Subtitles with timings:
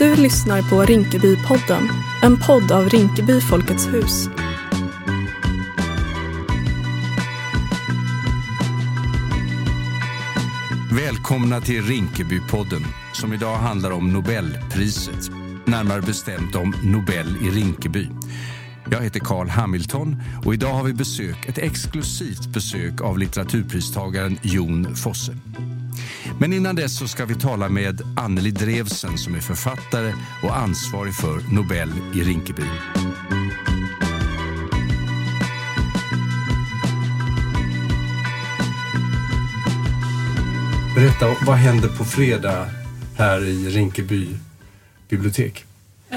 [0.00, 1.88] Du lyssnar på Rinkebypodden,
[2.22, 4.28] en podd av Rinkeby Folkets hus.
[10.92, 15.30] Välkomna till Rinkebypodden som idag handlar om Nobelpriset.
[15.64, 18.08] Närmare bestämt om Nobel i Rinkeby.
[18.90, 24.96] Jag heter Carl Hamilton och idag har vi besök, ett exklusivt besök av litteraturpristagaren Jon
[24.96, 25.36] Fosse.
[26.38, 31.14] Men innan dess så ska vi tala med Anneli Drevsen som är författare och ansvarig
[31.14, 32.62] för Nobel i Rinkeby.
[40.94, 42.66] Berätta, vad händer på fredag
[43.16, 44.28] här i Rinkeby
[45.08, 45.64] bibliotek?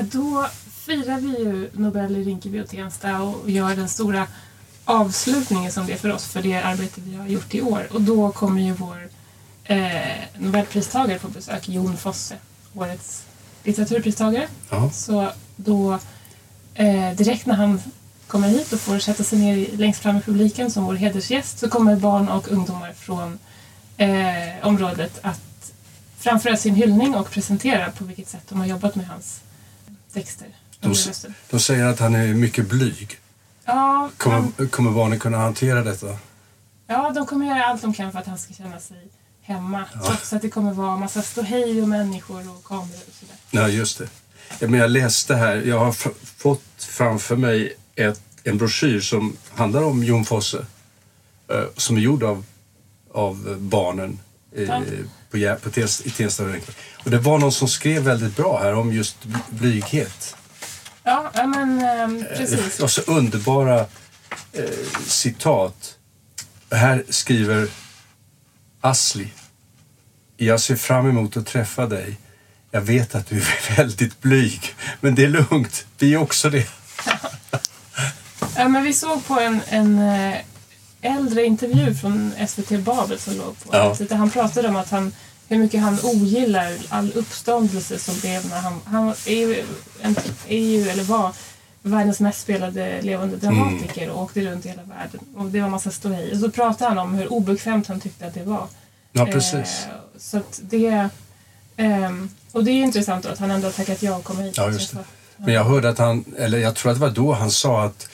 [0.02, 0.48] Då
[0.86, 4.28] firar vi ju Nobel i Rinkeby och Tensta och gör den stora
[4.86, 7.88] avslutningen som det är för oss för det arbete vi har gjort i år.
[7.92, 9.10] Och då kommer ju vår
[9.64, 12.36] eh, Nobelpristagare på besök, Jon Fosse,
[12.76, 13.24] årets
[13.64, 14.48] litteraturpristagare.
[14.70, 14.90] Ja.
[14.90, 16.00] Så då
[16.74, 17.82] eh, direkt när han
[18.28, 21.70] kommer hit och får sätta sig ner längst fram i publiken som vår hedersgäst så
[21.70, 23.40] kommer barn och ungdomar från
[23.98, 24.10] eh,
[24.68, 25.74] området att
[26.18, 29.42] framföra sin hyllning och presentera på vilket sätt de har jobbat med hans
[30.14, 30.48] texter
[30.80, 30.94] De,
[31.50, 33.18] de säger att han är mycket blyg.
[33.66, 36.18] Ja, han, Kommer, kommer barnen kunna hantera detta?
[36.88, 39.08] ja, de kommer göra allt de kan för att han ska känna sig
[39.44, 39.86] hemma.
[40.06, 43.36] Trots att det kommer vara massa ståhej och människor och kameror och sådär.
[43.52, 44.08] Ja, just det.
[44.60, 45.92] Ja, men jag läste här, jag har
[46.38, 50.66] fått framför mig ett, en broschyr som handlar om Jon Fosse.
[51.50, 52.46] eh, som är gjord av,
[53.14, 54.20] av barnen
[54.56, 54.82] i, Ja.
[55.32, 56.44] på, på i Tensta
[57.04, 60.36] och det var någon som skrev väldigt bra här om just bl- blyghet.
[61.04, 62.80] Ja, ja men ehm, precis.
[62.80, 63.80] Och så underbara
[64.54, 64.64] eh,
[65.08, 65.98] citat.
[66.72, 67.68] Här skriver
[68.84, 69.28] Asli.
[70.38, 72.18] Jag ser fram emot att träffa dig.
[72.72, 75.86] Jag vet att du är väldigt blyg, men det är lugnt.
[75.98, 76.68] Vi är också det.
[78.56, 80.38] Ja, men vi såg på en, en eh,
[81.02, 83.96] äldre intervju från SVT Babel som låg på Ja.
[84.00, 84.06] ja.
[84.10, 85.14] där han pratade om att han,
[85.48, 89.66] hur mycket han ogillar all uppståndelse som blev när han, han är, ju
[90.02, 90.16] en,
[90.48, 91.34] är ju, eller var,
[91.84, 95.20] världens mest spelade levande dramatiker och åkte runt i hela världen.
[95.36, 96.32] Och det var massa ståhej.
[96.32, 98.68] Och så pratade han om hur obekvämt han tyckte att det var.
[99.12, 99.86] Ja, precis.
[99.86, 101.10] Eh, så att det...
[101.78, 104.42] ehm, och det är ju intressant då att han ändå har tackat ja och komma
[104.42, 104.58] hit.
[104.58, 104.98] Ja, just det.
[105.38, 108.08] Men jag hörde att han, eller jag tror att det var då han sa att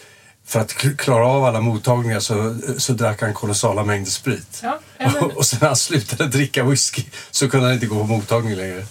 [0.45, 4.59] för att klara av alla mottagningar så, så drack han kolossala mängder sprit.
[4.63, 8.03] Ja, men, Och sen när han slutade dricka whisky så kunde han inte gå på
[8.03, 8.85] mottagning längre.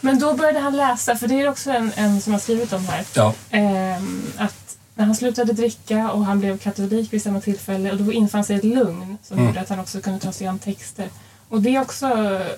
[0.00, 2.84] Men då började han läsa, för det är också en, en som har skrivit om
[2.84, 7.90] här, Ja, ehm, att när han slutade dricka och han blev katolik vid samma tillfälle
[7.92, 9.48] och då infann sig ett lugn som Mm.
[9.48, 11.08] gjorde att han också kunde ta sig an texter.
[11.48, 12.06] Och det är också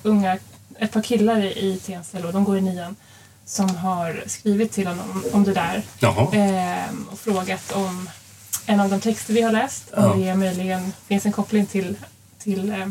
[0.03, 0.39] unga,
[0.79, 2.97] ett par killar i Tensta, då, de går i nian,
[3.45, 5.83] som har skrivit till honom om, om det där
[6.33, 8.09] ehm, och frågat om
[8.67, 10.27] en av de texter vi har läst, om Ja.
[10.27, 11.97] det möjligen finns en koppling till,
[12.39, 12.87] till eh,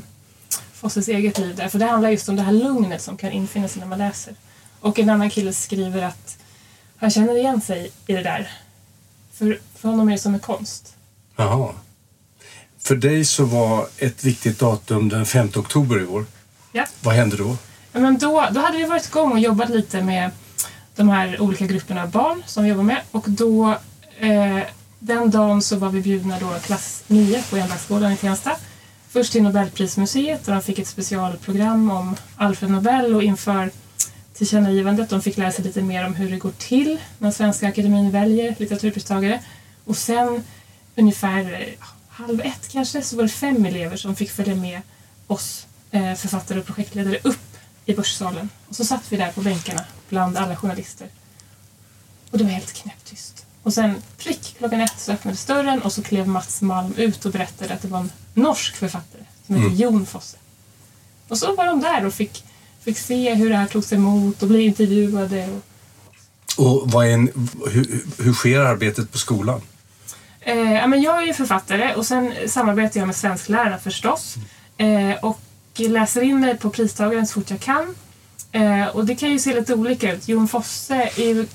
[0.79, 1.69] Fosses eget liv där.
[1.69, 4.33] För det handlar just om det här lugnet som kan infinna sig när man läser.
[4.79, 6.37] Och en annan kille skriver att
[6.97, 8.51] han känner igen sig i det där.
[9.33, 10.95] För, för honom är det som en konst.
[11.35, 11.73] Jaha.
[12.79, 16.25] För dig så var ett viktigt datum den 5 oktober i år.
[16.71, 16.85] Ja.
[17.01, 17.57] Vad hände då?
[17.91, 20.31] Ja, Men då, då hade vi varit igång och jobbat lite med
[20.95, 23.01] de här olika grupperna av barn som vi jobbar med.
[23.11, 23.77] Och då,
[24.19, 24.59] eh,
[24.99, 28.55] den dagen så var vi bjudna då klass 9 på Enbaktsgården i Tensta.
[29.11, 33.71] Först till Nobelprismuseet där de fick ett specialprogram om Alfred Nobel och inför
[34.33, 38.11] tillkännagivandet de fick lära sig lite mer om hur det går till när Svenska Akademin
[38.11, 39.43] väljer litteraturpristagare.
[39.85, 40.43] Och sen
[40.95, 41.75] ungefär
[42.09, 44.81] halv ett kanske så var det fem elever som fick följa med
[45.27, 48.49] oss eh, författare och projektledare upp i Börssalen.
[48.67, 51.07] Och så satt vi där på bänkarna bland alla journalister.
[52.31, 53.45] Och det var helt knäpptyst.
[53.63, 57.31] Och sen prick klockan ett så öppnades dörren och så klev Mats Malm ut och
[57.31, 60.37] berättade att det var en norsk författare som heter Jon Fosse.
[61.27, 62.43] Och så var de där och fick,
[62.81, 65.49] fick se hur det här togs emot och bli intervjuade.
[66.57, 69.61] Och, Och vad är en, hur, hur sker arbetet på skolan?
[70.41, 74.35] Eh, ja, men jag är ju författare och sen samarbetar jag med svensklärarna förstås.
[74.77, 75.39] Eh, och
[75.75, 77.95] läser in mig på pristagaren så fort jag kan.
[78.51, 80.27] Eh, och det kan ju se lite olika ut.
[80.27, 81.47] Jon Fosse är ju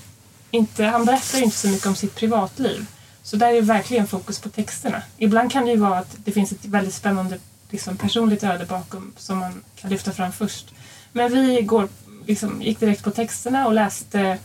[0.54, 2.86] inte, han berättar ju inte så mycket om sitt privatliv.
[3.22, 5.02] Så där är ju verkligen fokus på texterna.
[5.18, 7.38] Ibland kan det ju vara att det finns ett väldigt spännande
[7.70, 10.66] liksom, personligt öde bakom som man kan lyfta fram först.
[11.12, 11.88] Men vi går,
[12.26, 14.38] liksom, gick direkt på texterna och läste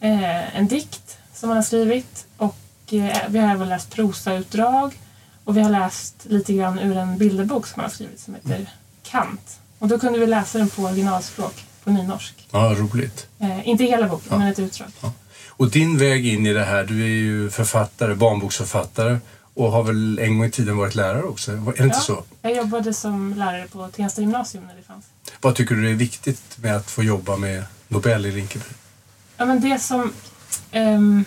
[0.00, 2.56] eh, en dikt som han har skrivit och
[2.90, 4.98] eh, vi har även läst prosautdrag
[5.44, 8.70] och vi har läst lite grann ur en bilderbok som han har skrivit som heter
[9.02, 9.60] Kant.
[9.78, 12.48] Och då kunde vi läsa den på originalspråk på nynorsk.
[12.50, 13.26] Ja, roligt.
[13.38, 14.38] Eh, inte hela boken, Ja.
[14.38, 14.88] men ett utdrag.
[15.56, 19.18] Och din väg in i det här, du är ju författare, barnboksförfattare
[19.54, 21.52] och har väl en gång i tiden varit lärare också?
[21.52, 21.92] Är det inte Ja.
[22.00, 22.24] så?
[22.42, 25.04] Jag jobbade som lärare på Tensta gymnasium när det fanns.
[25.40, 28.64] Vad tycker du är viktigt med att få jobba med Nobel i Rinkeby?
[29.36, 30.12] Ja, men det som...
[30.72, 31.24] ehm,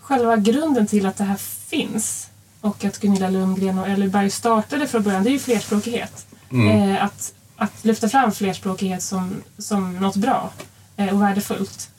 [0.00, 1.36] själva grunden till att det här
[1.68, 2.28] finns
[2.60, 6.26] och att Gunilla Lundgren och Elly Berg startade från början, det är ju flerspråkighet.
[6.50, 6.90] Mm.
[6.90, 10.50] Eh, att, att lyfta fram flerspråkighet som, som något bra
[10.96, 11.90] eh, och värdefullt.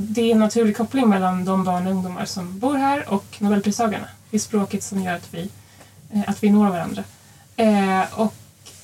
[0.00, 4.06] Det är en naturlig koppling mellan de barn och ungdomar som bor här och Nobelpristagarna.
[4.30, 5.50] Det är språket som gör att vi,
[6.12, 7.04] eh, att vi når varandra.
[7.56, 8.34] Eh, och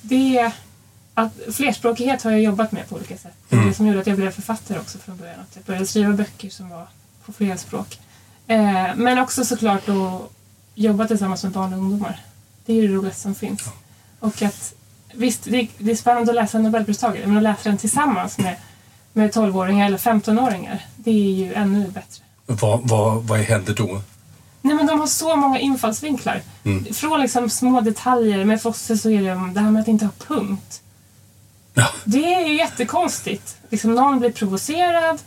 [0.03, 0.53] det
[1.15, 3.35] att flerspråkighet har jag jobbat med på olika sätt.
[3.49, 3.71] Det var Mm.
[3.71, 5.41] det som gjorde att jag blev författare också från början.
[5.41, 6.87] Att jag började skriva böcker som var
[7.27, 7.99] på flera språk.
[8.47, 10.31] Eh, men också såklart att
[10.75, 12.21] jobba tillsammans med barn och ungdomar.
[12.67, 13.69] Det är ju det roligaste som finns.
[14.21, 14.75] Och att,
[15.15, 18.39] visst, det är, det är spännande att läsa en Nobelpristagare, men att läsa den tillsammans
[18.39, 18.57] med,
[19.15, 22.25] med 12-åringar eller 15-åringar, det är ju ännu bättre.
[22.47, 24.01] Vad, vad, vad händer då?
[24.63, 26.43] Nej men de har så många infallsvinklar.
[26.65, 26.95] Mm.
[26.95, 30.05] Från liksom små detaljer, med Fosse så är det om det här med att inte
[30.05, 30.83] ha punkt.
[31.75, 31.89] Ja.
[32.05, 33.57] Det är ju jättekonstigt.
[33.71, 35.19] Liksom någon blir provocerad,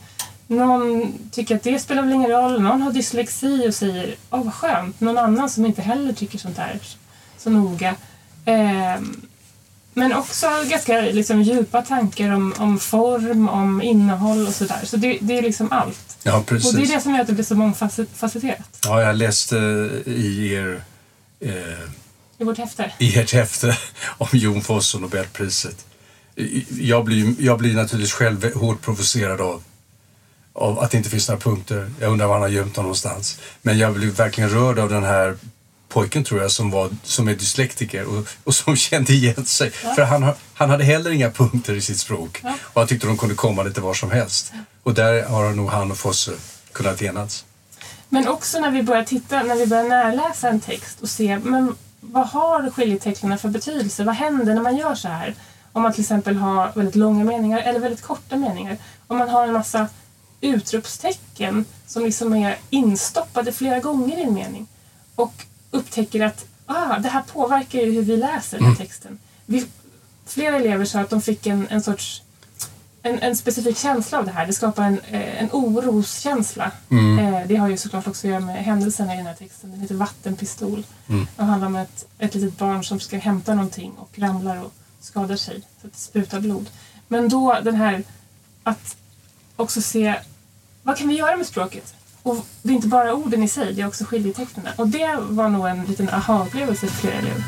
[0.47, 4.53] någon tycker att det spelar väl ingen roll, någon har dyslexi och säger åh vad
[4.53, 6.79] skönt, någon annan som inte heller tycker sånt där
[7.37, 7.95] så noga.
[8.45, 9.26] Ehm,
[9.97, 14.79] men också ganska liksom, djupa tankar om, om form, om innehåll och sådär.
[14.83, 16.17] Så det, det är liksom allt.
[16.23, 16.91] Ja, Och det är precis.
[16.91, 19.55] det som gör att det blir så mångfacetterat Ja, jag läste
[20.05, 20.83] i er
[21.39, 21.51] eh,
[22.37, 22.91] i vårt häfte.
[22.99, 23.77] i ert häfte
[24.17, 25.85] om Jon Foss och Nobelpriset.
[26.69, 29.63] Jag blir, jag blir naturligtvis själv hårt provocerad av,
[30.53, 31.91] av att det inte finns några punkter.
[31.99, 33.39] Jag undrar var han har gömt dem någonstans.
[33.61, 35.37] Men jag blir verkligen rörd av den här
[35.89, 39.71] pojken tror jag som, var, som är dyslektiker och, och som kände igen sig.
[39.71, 42.39] För han, han hade heller inga punkter i sitt språk.
[42.43, 42.53] Ja.
[42.61, 44.53] Och han tyckte de kunde komma lite var som helst.
[44.83, 46.31] Och där har nog han och Fosse
[46.71, 47.45] kunnat enas.
[48.09, 51.75] Men också när vi börjar titta, när vi börjar närläsa en text och se men
[51.99, 54.03] vad har skiljetecknen för betydelse?
[54.03, 55.35] Vad händer när man gör så här?
[55.71, 58.77] Om man till exempel har väldigt långa meningar eller väldigt korta meningar.
[59.07, 59.87] Om man har en massa
[60.41, 64.67] utropstecken som liksom är instoppade flera gånger i en mening
[65.15, 69.19] och upptäcker att ah, det här påverkar ju hur vi läser den här texten.
[69.45, 69.65] Vi,
[70.25, 72.21] flera elever sa att de fick en, en sorts
[73.01, 74.47] en, en specifik känsla av det här.
[74.47, 76.71] Det skapar en, eh, en oroskänsla.
[77.19, 79.71] Eh, Det har ju såklart också att göra med händelserna i den här texten.
[79.71, 80.83] Den heter Vattenpistol.
[81.35, 85.35] Och handlar om ett, ett litet barn som ska hämta någonting och ramlar och skadar
[85.35, 86.69] sig så att det sprutar blod.
[87.07, 88.03] Men då den här
[88.63, 88.95] att
[89.55, 90.15] också se
[90.83, 91.93] vad kan vi göra med språket?
[92.27, 94.65] Och det är inte bara orden i sig, det är också skiljetecknen.
[94.77, 97.43] Och det var nog en liten aha-upplevelse för flera elever.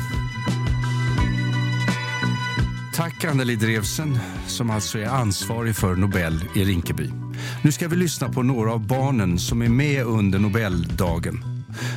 [2.94, 7.10] Tack Anneli Drevsen som alltså är ansvarig för Nobel i Rinkeby.
[7.62, 11.49] Nu ska vi lyssna på några av barnen som är med under Nobeldagen.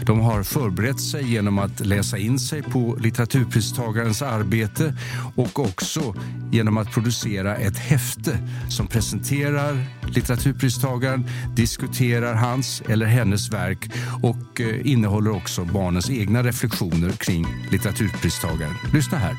[0.05, 4.93] De har förberett sig genom att läsa in sig på litteraturpristagarens arbete
[5.35, 6.15] och också
[6.51, 8.37] genom att producera ett häfte
[8.69, 9.85] som presenterar
[10.15, 13.91] litteraturpristagaren, diskuterar hans eller hennes verk
[14.23, 18.73] och eh, innehåller också barnens egna reflektioner kring litteraturpristagaren.
[18.93, 19.35] Lyssna här.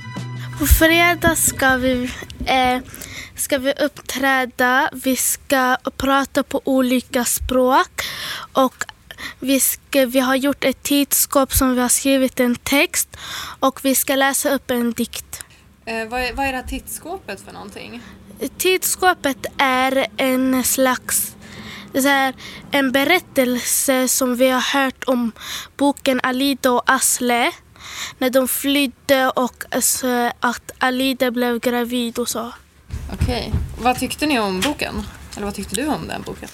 [0.58, 2.10] På fredag ska vi,
[2.44, 2.82] eh,
[3.34, 4.90] ska vi uppträda.
[5.04, 8.02] Vi ska prata på olika språk.
[8.52, 8.84] Och
[9.40, 13.16] vi, ska, vi har gjort ett tidskåp som vi har skrivit en text.
[13.60, 15.44] Och vi ska läsa upp en dikt.
[15.84, 18.00] Eh, vad, är, vad är det här tittskåpet för någonting?
[18.58, 21.34] Tidskåpet är en slags
[22.02, 22.34] så här,
[22.70, 25.32] en berättelse som vi har hört om
[25.76, 27.52] boken Alida och Asle.
[28.18, 32.52] När de flydde och alltså, att Alida blev gravid och så.
[33.12, 33.52] Okej.
[33.78, 34.94] Vad tyckte ni om boken?
[35.36, 36.48] Eller vad tyckte du om den boken?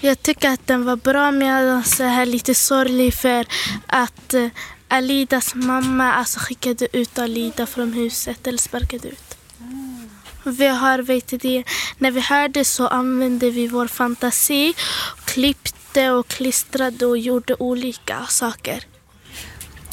[0.00, 3.46] Jag tycker att den var bra men jag är så här lite sorglig för
[3.86, 4.48] att eh,
[4.88, 9.36] Alidas mamma alltså skickade ut Alida från huset eller sparkade ut.
[10.44, 11.64] Vi har, vet det,
[11.98, 14.74] när vi hörde så använde vi vår fantasi,
[15.24, 18.84] klippte och klistrade och gjorde olika saker.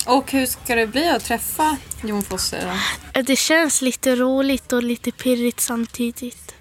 [0.06, 2.78] Och hur ska det bli att träffa Jon Fosse?
[3.14, 3.22] då?
[3.22, 6.56] Det känns lite roligt och lite pirrigt samtidigt.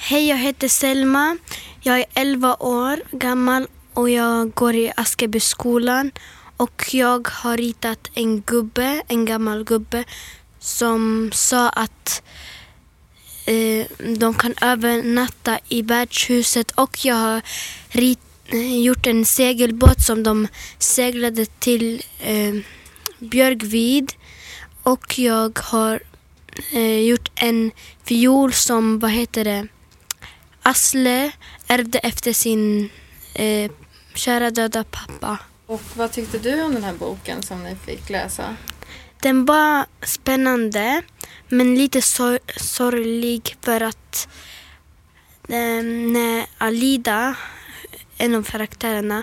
[0.00, 1.36] Hej, jag heter Selma.
[1.80, 6.12] Jag är 11 år gammal och jag går i Askebyskolan.
[6.56, 10.04] Och jag har ritat en gubbe, en gammal gubbe,
[10.58, 12.22] som sa att
[13.46, 13.86] eh,
[14.18, 16.70] de kan övernatta i värdshuset.
[16.70, 17.42] Och jag har
[17.88, 22.54] rit, eh, gjort en segelbåt som de seglade till eh,
[23.18, 24.12] Björkvid.
[24.82, 26.00] Och jag har
[26.72, 27.70] eh, gjort en
[28.04, 29.68] fiol som, vad heter det,
[30.68, 31.32] Asle
[31.66, 32.90] ärvde efter sin
[33.34, 33.70] eh,
[34.14, 35.38] kära döda pappa.
[35.66, 38.56] Och vad tyckte du om den här boken som ni fick läsa?
[39.22, 41.02] Den var spännande
[41.48, 44.28] men lite sor sorglig för att
[45.48, 47.36] eh, när Alida,
[48.18, 49.22] en av karaktärerna,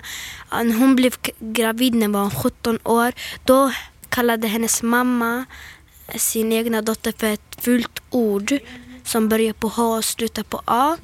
[0.50, 3.12] hon blev gravid när hon var 17 år,
[3.44, 3.72] då
[4.08, 5.44] kallade hennes mamma
[6.14, 8.52] sin egna dotter för ett fult ord
[9.06, 10.96] som börjar på H och slutar på A.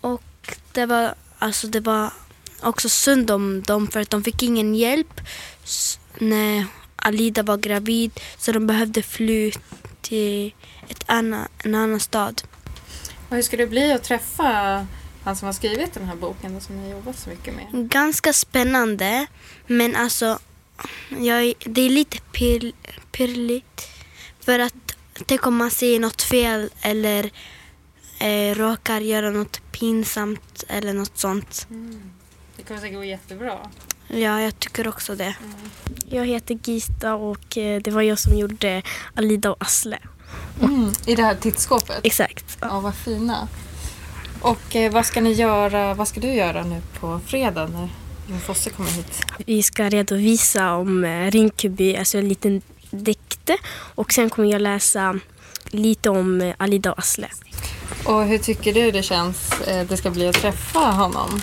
[0.00, 2.12] Och det var, alltså det var
[2.62, 5.20] också synd om dem för att de fick ingen hjälp
[6.18, 9.52] när Alida var gravid så de behövde fly
[10.00, 10.54] till
[10.88, 12.42] ett anna, en annan stad.
[13.28, 14.86] Och hur ska det bli att träffa
[15.24, 17.90] han som har skrivit den här boken och som ni har jobbat så mycket med?
[17.90, 19.26] Ganska spännande
[19.66, 20.38] men alltså
[21.08, 22.72] jag, det är lite pir,
[23.12, 23.88] pirrligt
[24.40, 27.30] för att tänk om man säger något fel eller
[28.18, 31.66] eh, råkar göra något pinsamt eller något sånt.
[32.56, 33.58] Det kommer säkert gå jättebra.
[34.08, 35.36] Ja, jag tycker också det.
[36.10, 38.82] Jag heter Gita och eh, det var jag som gjorde
[39.14, 39.98] Alida och Asle.
[40.62, 42.00] Mm, I det här tittskåpet?
[42.02, 42.58] Exakt.
[42.60, 43.48] Ja, vad fina.
[44.40, 47.88] Och eh, vad ska ni göra, vad ska du göra nu på fredag när
[48.38, 49.24] Fosse kommer hit?
[49.46, 53.56] Vi ska redovisa om eh, Rinkeby, alltså en liten dikte.
[53.94, 55.18] Och sen kommer jag läsa
[55.70, 57.28] lite om eh, Alida Asle.
[58.04, 61.40] Och hur tycker du det känns, eh, det ska bli att träffa honom?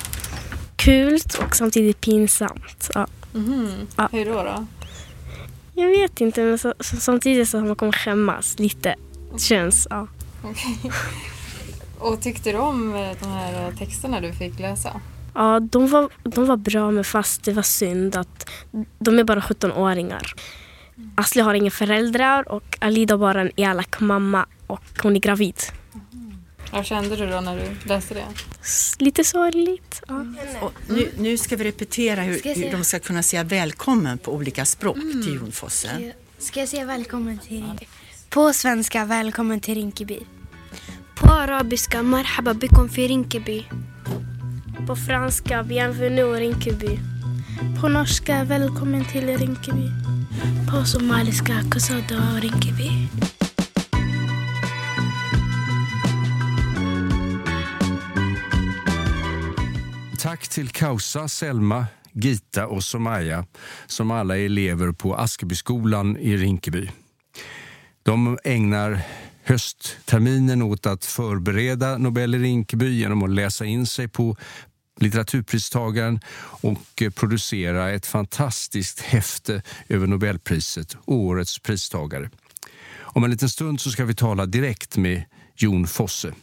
[0.75, 2.89] Kul och samtidigt pinsamt.
[2.93, 3.07] Ja.
[3.33, 3.87] Mhm.
[3.95, 4.09] Ja.
[4.11, 4.43] Hur då?
[4.43, 4.65] då?
[5.73, 8.95] Jag vet inte, men så, så, samtidigt så man kommer skämmas lite.
[9.37, 10.07] Känns, ja.
[10.43, 10.91] Okej.
[11.99, 15.01] Och tyckte du om eh, de här texterna du fick läsa?
[15.33, 18.49] Ja, de var, de var bra men fast det var synd att
[18.99, 20.33] de är bara 17-åringar.
[21.15, 25.55] Asli har inga föräldrar och Alida har bara en elak mamma och hon är gravid.
[26.71, 28.25] Vad kände du då när du läste det?
[28.99, 30.03] Lite sorgligt.
[30.07, 30.25] Ja.
[30.61, 34.33] Och nu, nu ska vi repetera hur, Ska hur de ska kunna säga välkommen på
[34.33, 36.13] olika språk till Jon Fosse.
[36.37, 37.85] Ska jag säga välkommen till Rinkeby?
[38.29, 40.19] På svenska, välkommen till Rinkeby.
[41.15, 43.65] På arabiska, marhaba bikum fi Rinkeby.
[44.87, 46.99] På franska, bienvenue Rinkeby.
[47.81, 50.14] På norska, välkommen till Rinkeby.
[50.71, 52.89] På somaliska, kusada och Rinkeby.
[60.19, 63.45] Tack till Kausa, Selma, Gita och Somaya
[63.87, 66.91] som alla är elever på Askebyskolan i Rinkeby.
[68.03, 69.01] De ägnar
[69.43, 74.37] höstterminen åt att förbereda Nobel i Rinkeby genom att läsa in sig på
[74.99, 82.29] litteraturpristagaren och eh, producera ett fantastiskt häfte över Nobelpriset, årets pristagare.
[82.97, 85.23] Om en liten stund så ska vi tala direkt med
[85.55, 86.33] Jon Fosse.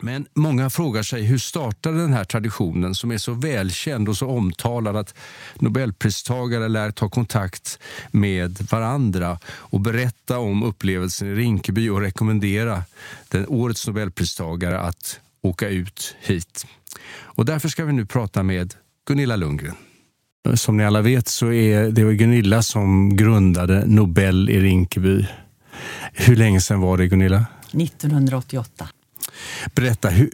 [0.00, 4.28] Men många frågar sig hur startade den här traditionen som är så välkänd och så
[4.28, 5.14] omtalad att
[5.54, 7.78] Nobelpristagare lär ta kontakt
[8.10, 12.84] med varandra och berätta om upplevelsen i Rinkeby och rekommendera
[13.28, 16.66] den årets Nobelpristagare att åka ut hit.
[17.10, 18.74] Och därför ska vi nu prata med
[19.08, 19.74] Gunilla Lundgren.
[20.54, 25.26] Som ni alla vet så är det var Gunilla som grundade Nobel i Rinkeby.
[26.12, 27.46] Hur länge sedan var det Gunilla?
[27.72, 28.88] 1988.
[29.74, 30.30] Berätta, hur,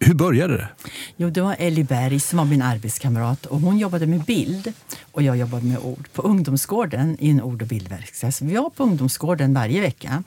[0.00, 0.68] hur började det?
[1.16, 4.72] Jo, det var Ellie Berg som var min arbetskamrat och hon jobbade med bild
[5.12, 8.32] och jag jobbade med ord på ungdomsgården i en ord och bildverkstad.
[8.32, 10.22] Så vi var på ungdomsgården varje vecka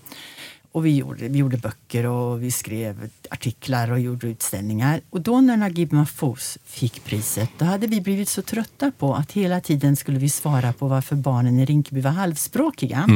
[0.75, 5.01] och vi gjorde, vi gjorde böcker och vi skrev artiklar och gjorde utställningar.
[5.09, 9.31] Och då när Naguib Mahfouz fick priset, då hade vi blivit så trötta på att
[9.31, 13.07] hela tiden skulle vi svara på varför barnen i Rinkeby var halvspråkiga.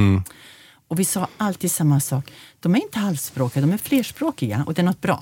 [0.87, 2.31] Och vi sa alltid samma sak.
[2.59, 5.19] De är inte halvspråkiga, de är flerspråkiga och det är något bra.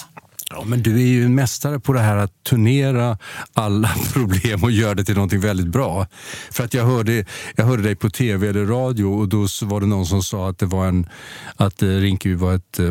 [0.50, 3.18] Ja, men du är ju en mästare på det här att turnera
[3.54, 6.08] alla problem och göra det till någonting väldigt bra.
[6.52, 7.26] För att jag hörde,
[7.56, 10.60] jag hörde dig på tv eller radio och då var det någon som sa att
[10.60, 11.08] det var en
[11.56, 12.90] att eh, Rinkeby var ett, eh,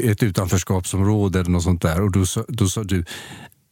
[0.10, 2.00] ett utanförskapsområde eller något sånt där.
[2.00, 3.04] Och då, sa- då sa du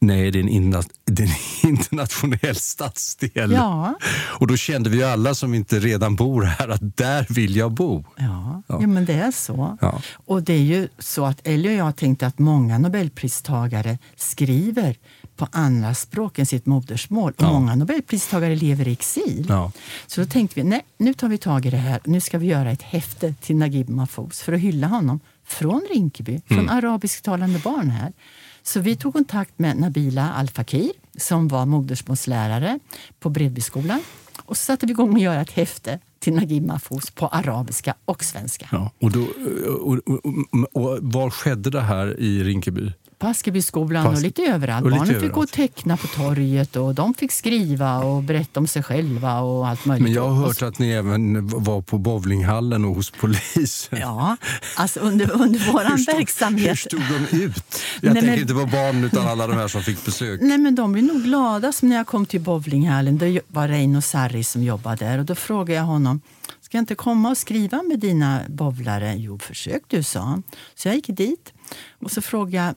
[0.05, 3.51] Nej, det är en, inna, det är en internationell stadsdel.
[3.51, 3.95] Ja.
[4.39, 8.05] Och då kände vi alla som inte redan bor här att där vill jag bo.
[8.15, 8.77] Ja, Ja.
[8.81, 8.87] ja.
[8.87, 9.77] men det är så.
[9.81, 10.01] Ja.
[10.25, 14.95] Och det är ju så att Ellie och jag tänkte att många nobelpristagare skriver
[15.35, 17.31] på andra språk än sitt modersmål.
[17.37, 17.51] Och Ja.
[17.53, 19.45] många nobelpristagare lever i exil.
[19.49, 19.71] Ja.
[20.07, 21.99] Så då tänkte vi, nej, nu tar vi tag i det här.
[22.05, 26.41] Nu ska vi göra ett häfte till Naguib Mahfouz för att hylla honom från Rinkeby,
[26.47, 28.13] från arabisktalande barn här.
[28.63, 32.79] Så vi tog kontakt med Nabila Al-Fakir som var modersmålslärare
[33.19, 33.99] på Bredbyskolan.
[34.45, 38.23] Och så satte vi igång att göra ett häfte till Nagib Mahfouz på arabiska och
[38.23, 38.67] svenska.
[38.71, 39.27] Ja, och, då, eh,
[39.65, 42.91] och, och, och, och var skedde det här i Rinkeby?
[43.23, 44.83] På Askebyskolan Fast- och lite överallt.
[44.85, 48.59] och lite Barnen fick gå och teckna på torget och de fick skriva och berätta
[48.59, 50.03] om sig själva och allt möjligt.
[50.03, 53.99] Men jag har hört att ni även var på bowlinghallen och hos polisen.
[54.01, 54.37] Ja,
[54.75, 56.79] alltså under, under vår Hur stod- Hur verksamhet.
[56.79, 56.99] stod
[57.31, 57.81] de ut?
[58.01, 60.39] Jag Nej, tänker men- inte på barnen utan alla de här som fick besök.
[60.41, 63.17] Nej, men de blev nog glada som när jag kom till bowlinghallen.
[63.17, 66.21] Det var Reino Sarri som jobbade där och då frågade jag honom
[66.73, 69.15] Ska inte komma och skriva med dina bowlare?
[69.17, 70.43] Jo, försök du, sa han.
[70.75, 71.53] Så jag gick dit
[72.01, 72.75] och så frågade jag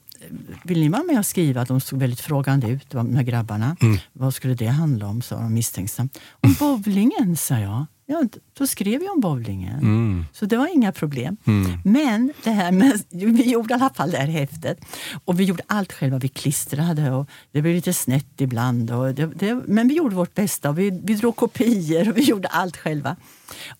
[0.64, 1.64] vill ni vara med och skriva?
[1.64, 3.76] De såg väldigt frågande ut, de här grabbarna.
[4.12, 5.22] Vad skulle det handla om?
[5.22, 6.18] sa de misstänksamt.
[6.30, 7.86] Om bowlingen, sa jag.
[8.08, 8.22] Ja,
[8.58, 9.78] då skrev jag om bowlingen.
[9.78, 10.24] Mm.
[10.32, 11.36] Så det var inga problem.
[11.84, 14.78] Men det här med, vi gjorde i alla fall det här häftet.
[15.24, 16.18] Och vi gjorde allt själva.
[16.18, 18.90] Vi klistrade och det blev lite snett ibland.
[18.90, 20.72] Och det, det, men vi gjorde vårt bästa.
[20.72, 23.16] Vi, vi drog kopior och vi gjorde allt själva.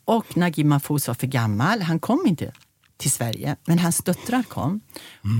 [0.05, 1.83] Och Nagib Mahfouz var för gammal.
[1.83, 2.53] Han kom inte
[2.97, 4.81] till Sverige, men hans döttrar kom.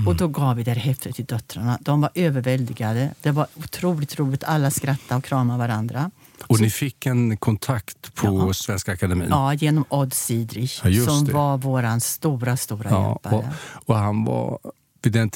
[0.07, 1.77] Och då gav vi det här häftet till döttrarna.
[1.81, 3.13] De var överväldigade.
[3.21, 4.43] Det var otroligt roligt.
[4.43, 6.11] Alla skrattade och kramade varandra.
[6.47, 8.53] Och ni fick en kontakt på Ja.
[8.53, 9.27] Svenska Akademin?
[9.29, 11.31] Ja, genom Odd Sidrich Ja, som det.
[11.33, 13.35] var vår stora, stora Ja, hjälpare.
[13.75, 14.59] och, och han var,
[15.01, 15.29] vid den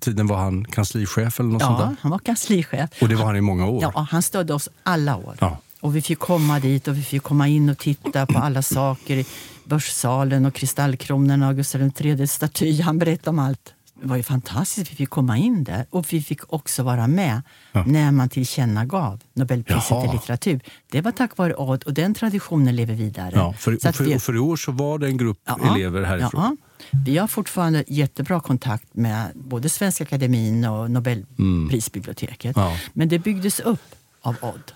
[0.00, 1.96] tiden var han kanslichef eller något sånt Ja, där?
[2.00, 2.90] han var kanslichef.
[3.02, 3.82] Och det var han i många år?
[3.82, 5.36] Ja, han stödde oss alla år.
[5.40, 5.58] Ja.
[5.80, 9.24] Och vi fick komma dit och vi fick komma in och titta på alla saker
[9.64, 12.82] Börssalen och kristallkronorna och Gustav IIIs staty.
[12.82, 13.72] Han berättade om allt.
[14.00, 14.92] Det var ju fantastiskt.
[14.92, 17.84] Vi fick komma in där och vi fick också vara med Ja.
[17.86, 20.06] när man tillkännagav Nobelpriset Jaha.
[20.06, 20.60] i litteratur.
[20.90, 23.30] Det var tack vare Odd och den traditionen lever vidare.
[23.34, 25.58] Ja, för, Så för, vi- och för i år så var det en grupp Ja,
[25.76, 26.56] elever härifrån.
[26.90, 32.56] Ja, vi har fortfarande jättebra kontakt med både Svenska Akademin och Nobelprisbiblioteket.
[32.56, 32.76] Ja.
[32.92, 34.72] Men det byggdes upp av Odd.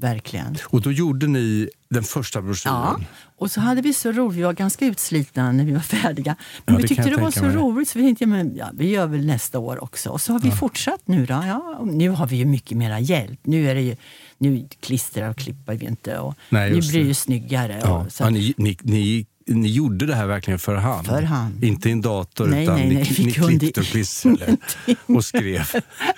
[0.00, 0.56] Verkligen.
[0.64, 2.74] Och då gjorde ni den första broschyren?
[2.76, 3.00] Ja,
[3.38, 4.38] och så hade vi så roligt.
[4.38, 6.36] Vi var ganska utslitna när vi var färdiga.
[6.38, 7.54] Ja, Men det vi tyckte det var så mig.
[7.56, 10.10] roligt så vi tänkte men, ja, vi gör väl nästa år också.
[10.10, 11.26] Och så har vi fortsatt nu.
[11.26, 11.34] Då.
[11.46, 13.40] Ja, nu har vi ju mycket mera hjälp.
[13.42, 13.96] Nu är det ju,
[14.38, 16.18] nu klistrar och klippar vi inte.
[16.18, 17.80] Och Nej, nu blir det ju snyggare.
[17.82, 17.98] Ja.
[17.98, 21.06] Och, så Ja, ni, ni, ni, ni gjorde det här verkligen för hand?
[21.06, 21.64] För hand.
[21.64, 24.56] Inte i en dator Nej, utan nej, ni, nej, ni kunde klippte och klistrade
[25.06, 25.68] och skrev?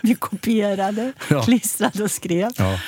[0.03, 1.43] vi kopierade, Ja.
[1.43, 2.51] klistrade och skrev.
[2.57, 2.79] Ja.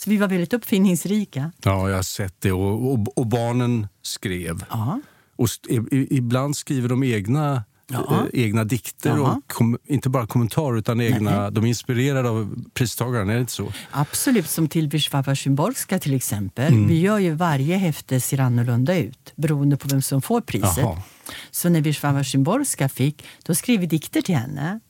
[0.00, 1.52] Så vi var väldigt uppfinningsrika.
[1.62, 2.52] Ja, jag har sett det.
[2.52, 4.64] Och, och, och barnen skrev.
[4.70, 5.00] Ja.
[5.36, 7.98] Och i- ibland skriver de egna, Ja.
[8.32, 9.10] eh, egna dikter.
[9.10, 9.32] Ja.
[9.36, 13.30] Och kom, inte bara kommentarer, utan egna, de är inspirerade av pristagaren.
[13.30, 13.72] Är det inte så?
[13.90, 16.72] Absolut, som till Wisława Szymborska till exempel.
[16.72, 16.88] Mm.
[16.88, 20.78] Vi gör ju varje häfte ser annorlunda ut beroende på vem som får priset.
[20.78, 21.02] Jaha.
[21.50, 24.80] Så när Wisława Szymborska fick, då skrev vi dikter till henne.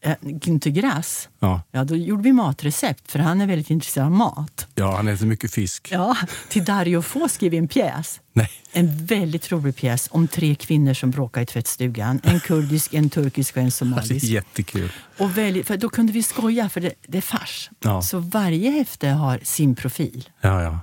[0.00, 1.62] Eh, Günter Grass, Ja.
[1.72, 4.66] ja, då gjorde vi matrecept för han är väldigt intresserad av mat.
[4.74, 5.88] ja, han äter mycket fisk.
[5.92, 6.16] Ja,
[6.48, 8.20] till Dario Fo skrev vi en pjäs.
[8.32, 8.50] Nej.
[8.72, 12.20] En väldigt rolig pjäs om tre kvinnor som bråkar i tvättstugan.
[12.24, 14.24] En kurdisk, en turkisk och en Det är somalisk.
[14.24, 14.92] jättekul.
[15.18, 17.70] Och väldigt, för då kunde vi skoja, för det, det är fars.
[17.80, 18.02] Ja.
[18.02, 20.28] Så varje häfte har sin profil.
[20.40, 20.80] Ja, ja.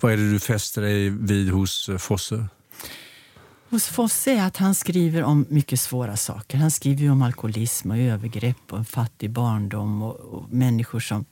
[0.00, 2.48] Vad är det du fäster dig vid hos eh, Fosse?
[3.70, 6.58] Hos Fosse är att han skriver om mycket svåra saker.
[6.58, 11.24] Han skriver om alkoholism och övergrepp och en fattig barndom och, och människor som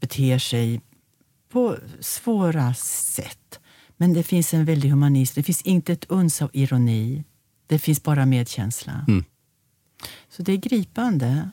[0.00, 0.80] beter sig
[1.52, 3.60] på svåra sätt.
[3.96, 5.32] Men det finns en väldig humanism.
[5.36, 7.24] Det finns inte ett uns av ironi.
[7.66, 9.04] Det finns bara medkänsla.
[9.08, 9.24] Mm.
[10.28, 11.50] Så det är gripande.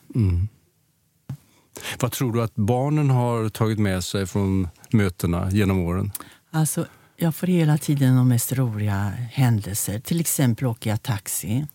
[2.00, 6.12] Vad tror du att barnen har tagit med sig från mötena genom åren?
[6.52, 6.86] Alltså,
[7.22, 10.00] jag får hela tiden de mest roliga händelser.
[10.00, 11.68] Till exempel åker jag taxi.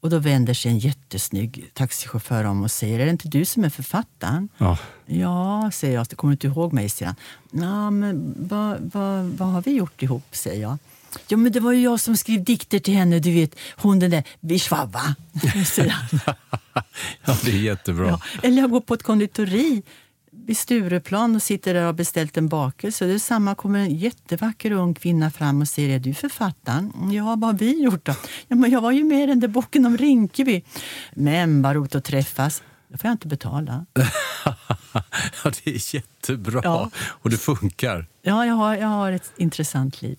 [0.00, 3.64] Och Då vänder sig en jättesnygg taxichaufför om och säger Är det inte du som
[3.64, 4.48] är författaren?
[4.58, 4.78] Ja.
[5.06, 6.08] Ja, säger jag.
[6.08, 6.88] Kommer du inte ihåg mig?
[6.88, 7.14] säger
[7.52, 7.98] han.
[7.98, 10.24] Men vad, vad, vad har vi gjort ihop?
[10.30, 10.78] säger jag.
[11.28, 13.18] Ja, men det var ju jag som skrev dikter till henne.
[13.18, 15.14] Du vet, hon den där Wisława,
[15.66, 16.20] säger han.
[17.24, 18.08] ja, det är jättebra.
[18.08, 18.20] Ja.
[18.42, 19.82] Eller jag går på ett konditori
[20.48, 23.06] vid Stureplan och sitter där och har beställt en bakelse.
[23.06, 26.92] Det är samma kommer en jättevacker ung kvinna fram och säger är du författaren?
[27.12, 28.14] Ja, vad har vi gjort då?
[28.48, 30.62] Ja, men jag var ju med i den där boken om Rinkeby.
[31.14, 32.62] Men vad roligt att träffas.
[32.88, 33.86] Då får jag inte betala.
[35.44, 36.60] ja, det är jättebra.
[36.64, 36.90] Ja.
[36.96, 38.06] Och det funkar.
[38.22, 40.18] Ja, jag har, jag har ett intressant liv.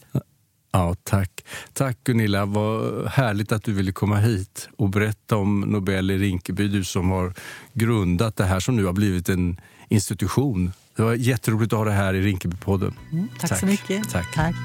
[0.71, 1.45] Ja, tack.
[1.73, 6.67] Tack Gunilla, vad härligt att du ville komma hit och berätta om Nobel i Rinkeby.
[6.67, 7.33] Du som har
[7.73, 10.73] grundat det här som nu har blivit en institution.
[10.95, 12.93] Det var jätteroligt att ha det här i Rinkebypodden.
[13.11, 14.09] Mm, tack, så mycket.
[14.09, 14.33] Tack.
[14.33, 14.55] tack.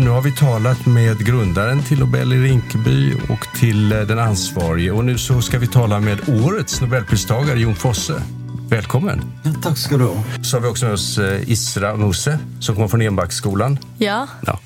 [0.00, 4.90] Nu har vi talat med grundaren till Nobel i Rinkeby och till eh, den ansvarige.
[4.90, 8.22] Och nu så ska vi tala med årets Nobelpristagare Jon Fosse.
[8.68, 9.24] Välkommen!
[9.44, 10.24] Ja, tack ska du ha.
[10.42, 13.78] Så har vi också med oss eh, Isra Muse som kommer från Enbacksskolan.
[13.98, 14.28] Ja.
[14.46, 14.60] ja.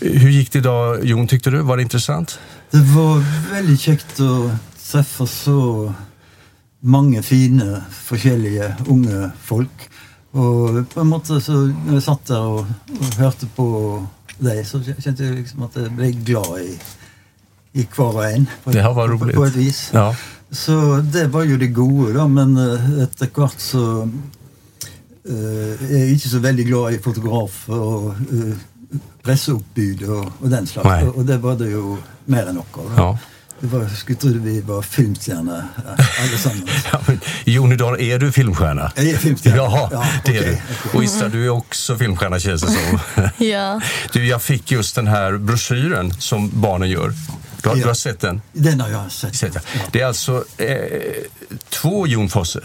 [0.00, 1.58] Hur gick det idag Jon tyckte du?
[1.58, 2.38] Var det intressant?
[2.74, 4.50] Det var väldigt käckt att
[4.90, 5.92] träffa så
[6.80, 9.90] många fina, olika unga folk.
[10.30, 12.66] Och på en måte så när jag satt där och,
[13.00, 14.06] och hörde på
[14.38, 16.78] dig så kände jag liksom att jag blev glad i,
[17.72, 18.46] i kvar och en.
[18.64, 19.36] På, det här var på, roligt.
[19.36, 19.90] På ett vis.
[19.92, 20.16] Ja.
[20.50, 24.08] Så det var ju det goda då, men uh, efter kvart så
[25.30, 28.54] uh, är jag inte så väldigt glad i fotografer och uh,
[29.22, 31.04] pressuppbud och, och den slags.
[31.04, 32.92] Och, och, det var det ju mer än något.
[32.96, 33.18] Ja.
[33.60, 35.62] Det var, jag skulle tro vi var filmstjärnor
[36.20, 36.70] allesammans.
[36.92, 38.92] ja, men, Jon, idag är du filmstjärna?
[38.96, 39.56] Jag är filmstjärna.
[39.56, 40.52] Jaha, ja, det okay, är du.
[40.52, 40.98] Okay.
[40.98, 42.98] Och Issa, du är också filmstjärna känns det som.
[43.46, 43.80] ja.
[44.12, 47.12] Du, jag fick just den här broschyren som barnen gör.
[47.62, 47.82] Du har, ja.
[47.82, 48.42] du har sett den?
[48.52, 49.36] Den har jag sett.
[49.36, 49.80] sett ja.
[49.92, 50.76] Det är alltså eh,
[51.68, 52.60] två Jon Fosse.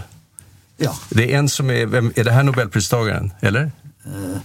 [0.77, 0.95] Ja.
[1.09, 3.71] Det är en som är, vem, är det här Nobelpristagaren, eller?
[4.07, 4.37] Uh,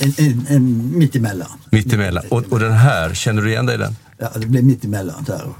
[0.00, 1.48] en, en, en mittemellan.
[1.70, 2.24] Mittemellan.
[2.28, 3.96] Och, och den här, känner du igen dig i den?
[4.18, 5.54] Ja, det blir mittemellan där.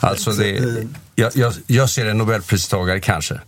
[0.00, 3.40] Alltså, det, jag, jag, jag ser en Nobelpristagare kanske.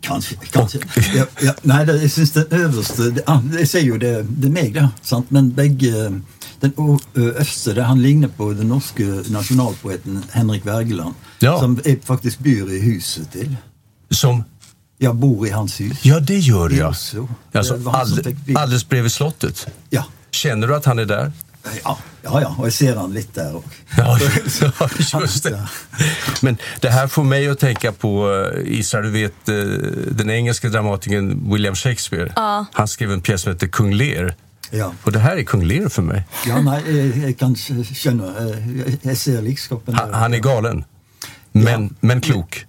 [0.00, 0.36] Kanske.
[0.50, 0.78] kanske.
[1.14, 5.30] ja, ja, nej, det, syns den överste, det, det säger ju det, det meg, sant?
[5.30, 6.20] men bägge
[6.60, 11.60] den överste, han ligner på den norske nationalpoeten Henrik Wergeland, ja.
[11.60, 13.56] som är, faktiskt bor i huset till.
[14.10, 14.44] Som?
[14.98, 15.98] Jag bor i hans hus.
[16.02, 16.86] Ja, det gör jag.
[16.86, 19.66] Alltså, alltså, all, alldeles bredvid slottet?
[19.90, 20.04] Ja.
[20.30, 21.32] Känner du att han är där?
[21.84, 22.54] Ja, ja, ja.
[22.58, 23.70] och jag ser han lite där också.
[25.12, 25.68] Ja, just det.
[26.42, 29.46] Men det här får mig att tänka på, Isra, du vet
[30.10, 32.32] den engelska dramatikern William Shakespeare.
[32.36, 32.66] Ja.
[32.72, 34.34] Han skrev en pjäs som heter Kung Lear.
[34.70, 34.92] Ja.
[35.02, 36.24] Och det här är Kung Lear för mig.
[36.46, 37.56] Ja, nej, jag kan
[37.94, 38.34] känna,
[39.02, 39.94] jag ser likskapen.
[39.94, 40.84] Han, han är galen,
[41.52, 41.96] men, ja.
[42.00, 42.66] men klok.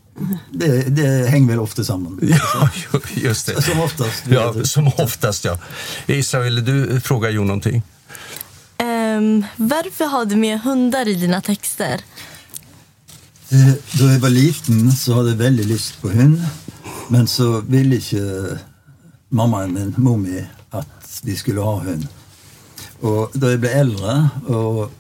[0.51, 2.19] Det, det, hänger väl ofta samman.
[2.51, 2.69] Ja,
[3.15, 3.62] just det.
[3.62, 4.23] Som oftast.
[4.30, 5.58] Ja, som oftast, ja.
[6.06, 7.84] Ville du fråga Jon någonting?
[8.80, 12.01] Um, varför har du med hundar i dina texter?
[13.49, 16.45] Eh, då jag var liten så hade jag väldigt lust på hund.
[17.08, 18.60] Men så ville inte
[19.30, 22.08] mamma min mummi att vi skulle ha hund.
[22.99, 24.91] Och då jag blev äldre och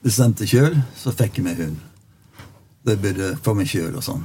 [0.00, 1.76] bestämde själv så fick jag mig hund.
[2.82, 4.24] Det blev för mig själv och sånt.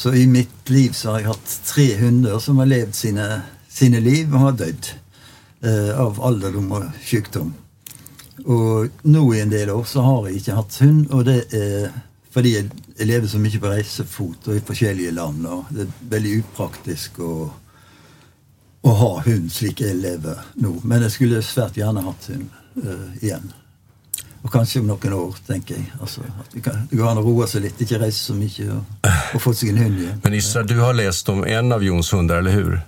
[0.00, 3.98] Så i mitt liv så har jag haft tre hundar som har levt sina, sina
[3.98, 4.94] liv och har dött
[5.60, 7.54] eh, av ålderdom och sjukdom.
[8.44, 11.92] Og nå i en del år så har jeg ikke hatt hund, og det er
[12.32, 15.44] fordi jeg, jeg lever så mye på reisefot og i forskjellige land.
[15.46, 17.34] og Det er veldig upraktisk å,
[18.80, 20.78] å ha hund slik jeg lever nå.
[20.80, 22.48] Men jeg skulle svært gjerne hatt hund
[22.86, 23.52] eh, igjen.
[24.42, 25.90] Og kanskje om noen år, tenker jeg.
[26.00, 26.22] Altså,
[26.52, 29.42] det, kan, det går an å roe seg litt, ikke reise så mye og, og
[29.44, 30.22] få seg en hund igjen.
[30.24, 32.80] Men Isra, du har läst om en av Jons hundar, eller hur?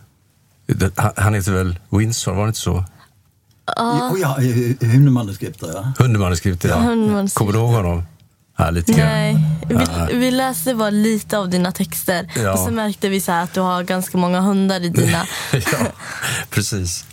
[1.17, 2.85] Han heter väl Windsor, var det inte så?
[3.77, 4.37] Ja, oh, ja
[4.81, 5.93] hundemanuskripter, ja.
[5.99, 6.77] Hundemanuskripter, ja.
[6.77, 7.39] Hundemanuskript.
[7.39, 8.03] Kommer du ihåg honom?
[8.59, 9.09] Ja, lite grann.
[9.09, 9.39] Nej,
[10.09, 12.53] vi, vi, läste bara lite av dina texter ja.
[12.53, 15.27] och så märkte vi så att du har ganska många hundar i dina.
[15.53, 15.79] ja,
[16.51, 17.05] precis.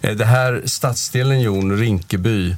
[0.00, 2.56] Det här stadsdelen Jon, Rinkeby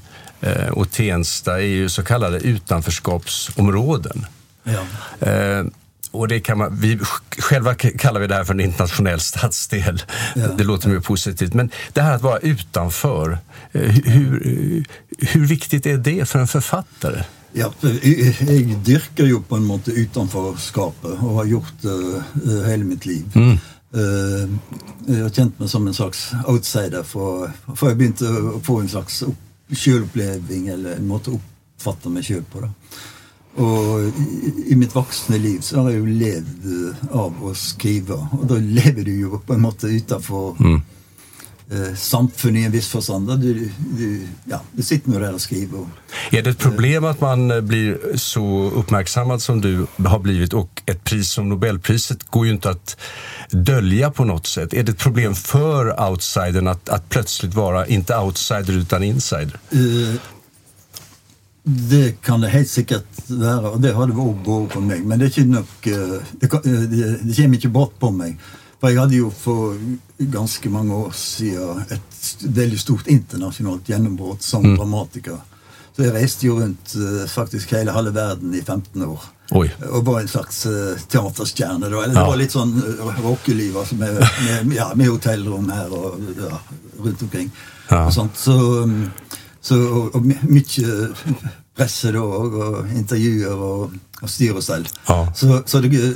[0.71, 4.27] och Tensta är ju så kallade utanförskapsområden.
[4.65, 4.81] Ja.
[5.29, 5.65] Eh,
[6.11, 6.99] och det kan man, vi
[7.39, 10.03] själva kallar vi det här för en internationell stadsdel.
[10.35, 10.47] Ja.
[10.47, 11.55] Det låter mer positivt.
[11.55, 13.39] Men det här att vara utanför,
[13.73, 14.85] hur,
[15.19, 17.25] hur viktigt är det för en författare?
[17.53, 22.23] Ja, jag dyrker ju på en måte utanförskapet och har gjort det
[22.67, 23.25] hela mitt liv.
[23.35, 23.59] Mm.
[25.07, 29.25] Jag har känt mig som en slags outsider för, för jag började få en slags
[29.69, 32.71] självupplevelse eller en måte uppfatta mig själv på da.
[33.55, 38.47] Och i, i mitt vuxna liv så har jag ju levd av att skriva och
[38.47, 40.81] då lever du ju på en måte utanför mm
[41.71, 43.41] eh, samfunnet i en viss förstånd.
[43.41, 45.87] Du, du, ja, du sitter nog där och skriver.
[46.31, 51.05] Är det ett problem att man blir så uppmärksammad som du har blivit och ett
[51.05, 52.97] pris som Nobelpriset går ju inte att
[53.51, 54.75] dölja på något sätt.
[54.75, 59.61] Är det ett problem för outsidern att, att plötsligt vara inte outsider utan insider?
[59.71, 60.15] Eh,
[61.65, 65.05] det kan det helt sikkert være, og det har det vært for meg.
[65.07, 65.87] Men det er ikke nok
[66.41, 68.41] Det, det, det kommer ikke bort på meg.
[68.81, 69.77] For jeg hadde jo for
[70.31, 74.77] ganske mange år siden et veldig stort internasjonalt gjennombrudd som mm.
[74.77, 75.41] dramatiker.
[75.93, 76.95] Så jeg reiste jo rundt
[77.29, 79.27] faktisk hele halve verden i 15 år.
[79.53, 79.67] Oi.
[79.91, 81.91] Og var en slags uh, teaterstjerne.
[81.91, 81.99] Da.
[81.99, 82.29] Eller det Ja.
[82.31, 84.23] var litt sånn uh, rockeliv altså, med,
[84.65, 86.63] med, ja, med hotellrom her og ja,
[86.97, 87.53] rundt omkring.
[87.91, 88.07] Ja.
[88.07, 88.39] Og sånt.
[88.41, 88.57] Så
[88.87, 89.11] um,
[89.63, 90.87] Så, och, och mycket
[91.77, 93.91] press då och intervjuer och,
[94.23, 94.89] och styr och ställ.
[95.07, 95.33] Ja.
[95.37, 96.15] Så, så, det,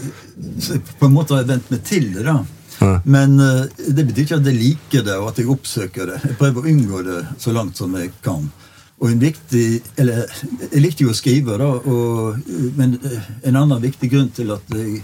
[0.60, 2.40] så på en måte har jeg vent meg til det, da.
[2.80, 3.00] Ja.
[3.04, 6.20] Men eh, det betyr ikke at jeg liker det og at jeg oppsøker det.
[6.24, 8.48] Jeg prøver å unngå det så langt som jeg kan.
[8.96, 10.24] Og en viktig, eller
[10.72, 12.38] Jeg likte jo å skrive, da, og,
[12.78, 15.02] men eh, en annen viktig grunn til at jeg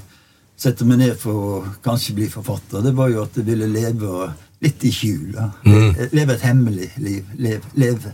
[0.62, 4.30] setter meg ned for å kanskje bli forfatter, det var jo at jeg ville leve
[4.62, 5.34] litt i skjul.
[5.66, 6.12] Mm.
[6.14, 7.32] Leve et hemmelig liv.
[7.34, 8.12] Leve, leve,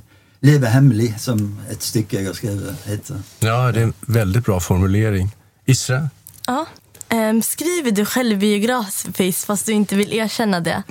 [0.48, 3.20] leve hemmelig, som et stykke jeg har skrevet, heter.
[3.44, 5.34] Ja, det är en väldigt bra formulering.
[5.66, 6.08] Isra?
[6.46, 6.66] Ja.
[7.10, 10.82] Ehm, skriver du självbiografiskt fast du inte vill erkänna det?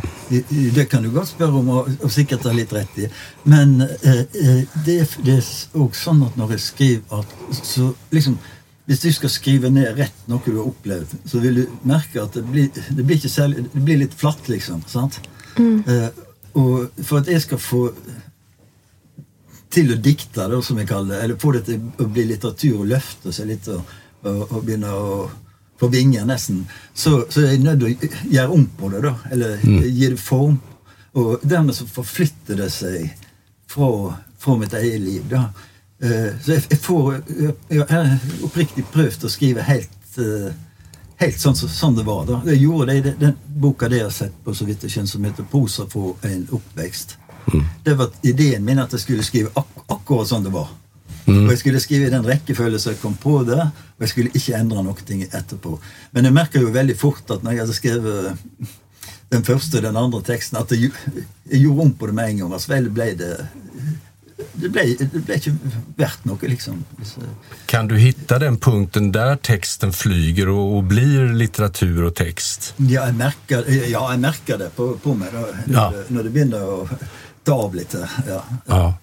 [0.75, 3.09] Det, kan du godt spørre om, og, og sikkert ha litt rett i.
[3.43, 5.37] Men eh, eh, det, det
[5.77, 8.39] òg sånn at når jeg skriver at så liksom
[8.87, 12.37] Hvis du skal skrive ned rett noe du har opplevd, så vil du merke at
[12.39, 14.79] det blir, det blir, ikke særlig, det blir litt flatt, liksom.
[14.87, 15.17] sant?
[15.59, 16.05] Eh,
[16.55, 17.81] og for at jeg skal få
[19.75, 22.87] til å dikte, da, som jeg kaller det, eller få det å bli litteratur og
[22.93, 23.91] løfte seg litt og,
[24.23, 25.11] og, og begynne å
[25.79, 29.15] få vinger, nesten, så, så er jeg nødt til å gjøre om på det, da.
[29.31, 30.59] Eller gi det form.
[31.13, 33.11] Og dermed så forflytter det seg
[33.69, 33.89] fra,
[34.37, 35.23] fra mitt eget liv.
[35.29, 35.49] da.
[36.01, 40.51] Eh, så jeg, jeg får Jeg, jeg har oppriktig prøvd å skrive helt eh,
[41.17, 42.25] Helt sånn, som- sånn det var.
[42.29, 42.41] da.
[42.45, 45.07] Jeg gjorde det i den, boka det jeg har sett på, så vidt jeg kjenner,
[45.09, 47.15] som heter 'Prosa for en oppvekst'.
[47.83, 50.67] Det var ideen min at jeg skulle skrive ak akkurat sånn det var.
[51.27, 54.31] Og jeg skulle skrive i den rekkefølge som jeg kom på det, og jeg skulle
[54.33, 55.73] ikke endre noe ting etterpå.
[56.15, 58.37] Men jeg merka jo veldig fort at når jeg hadde skrevet
[59.35, 62.29] den første og den andre teksten, at jeg, gjo- jeg gjorde om på det med
[62.31, 62.53] en gang.
[62.55, 63.33] Altså, vel ble det
[64.57, 65.51] det ble, det ble ikke
[65.97, 66.79] verdt noe, liksom.
[67.69, 72.73] Kan du hitta den punkten där texten flyger och, och blir litteratur och text?
[72.77, 75.89] Ja, jeg merker, ja, jeg merker det på, på meg da, når, Ja.
[75.91, 76.87] det, når det begynner å
[77.43, 77.95] ta av litt.
[78.27, 78.41] Ja.
[78.67, 78.93] Ja.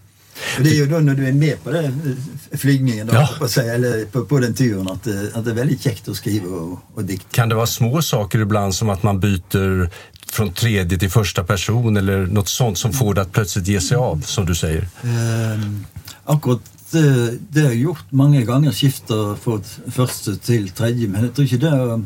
[0.63, 3.27] Det er jo da når du er med på det, eh, flygningen, da, Ja.
[3.39, 6.15] på, si, eller på, på den turen, at, det- at det er veldig kjekt å
[6.15, 7.31] skrive og, og dikte.
[7.33, 9.89] Kan det vara små saker ibland som att man byter
[10.33, 13.97] från tredje till första person eller något sånt som får det att plötsligt ge sig
[13.97, 14.89] av, som du säger?
[15.05, 15.85] Ehm,
[16.25, 21.23] akkurat det, det har jeg gjort mange ganger, skifter fra et første til tredje, men
[21.25, 22.05] jeg tror ikke det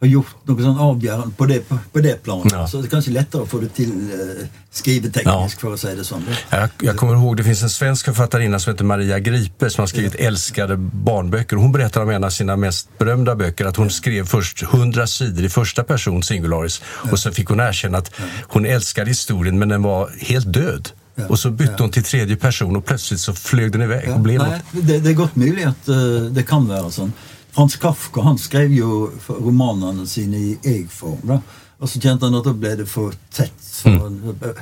[0.00, 2.52] har, gjort noe sånn avgjørende på det, på, på det planet.
[2.52, 2.66] Ja.
[2.68, 6.06] Så det er kanskje lettere å få det til eh, skriveteknisk, for å si det
[6.08, 6.24] sånn.
[6.50, 9.86] Jag, jag kommer ihåg, det finns en svensk författarinna som heter Maria Gripe som har
[9.92, 11.56] skrivit älskade barnböcker.
[11.56, 15.44] Hon berättar om en av sina mest berömda böcker att hon skrev först 100 sidor
[15.44, 18.10] i första person singularis och sen fick hon erkänna att
[18.48, 20.88] hon älskade historien men den var helt död.
[21.14, 21.26] Ja.
[21.28, 24.38] Och så bytte hon till tredje person och plötsligt så flög den iväg och blev
[24.38, 24.86] Nei, något.
[24.86, 27.12] det, det er godt mulig at eh, det kan være sånn.
[27.54, 31.20] Frans Kafka han skrev jo for- romanene sine i jeg-form.
[31.26, 31.40] da.
[31.80, 33.56] Og så kjente han at da ble det for tett.
[33.60, 34.10] For,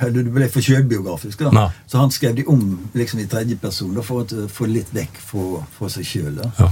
[0.05, 1.39] eller det ble for sjølbiografisk.
[1.39, 1.49] da.
[1.51, 1.57] Mm.
[1.59, 1.71] Ja.
[1.87, 5.17] Så han skrev de om liksom i tredje person da, for å få litt vekk
[5.19, 6.39] fra, fra seg sjøl.
[6.59, 6.69] Ja.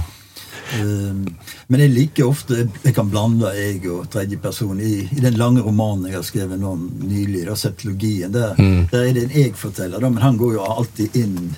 [0.82, 1.24] Um,
[1.68, 4.80] men jeg liker ofte Jeg kan blande jeg og tredje person.
[4.80, 8.54] I, i den lange romanen jeg har skrevet nå nylig, da, 'Septologien', der,
[8.92, 11.54] der er det en jeg-forteller, men han går jo alltid inn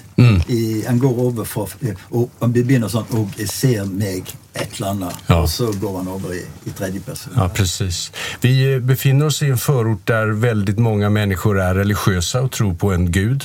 [0.49, 1.67] i, Han går over fra
[2.11, 5.41] og Han begynner sånn 'Og jeg ser meg', et eller annet, Ja.
[5.43, 7.33] og så går han over i, i tredje person.
[7.37, 8.13] Ja, precis.
[8.41, 12.75] Vi eh, befinner oss i en förort där väldigt många människor är religiösa och tror
[12.75, 13.45] på en gud.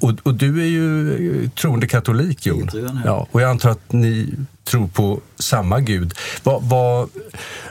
[0.00, 2.68] Och, och du är ju eh, troende katolik, Jon.
[2.72, 2.90] Jag ja.
[3.04, 4.34] Ja, och jag antar att ni
[4.64, 6.14] tror på samma gud.
[6.42, 7.08] Vad, vad,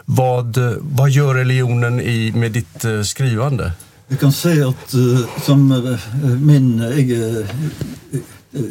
[0.05, 3.71] vad, vad gör religionen i, med ditt eh, skrivande?
[4.07, 5.99] Du kan se at eh, som eh,
[6.41, 8.63] min eh, eh,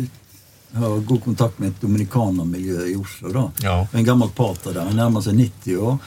[0.74, 3.32] har god kontakt med et dominikanermiljø i Oslo.
[3.32, 3.50] da.
[3.62, 3.86] Ja.
[3.92, 5.98] En gammel pater der, han nærmer seg 90 år.